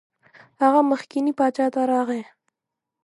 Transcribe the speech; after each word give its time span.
هغه 0.61 0.81
مخکني 0.91 1.31
باچا 1.37 1.65
ته 1.73 1.81
راغی. 1.91 2.23